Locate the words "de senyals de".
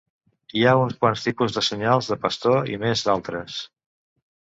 1.59-2.19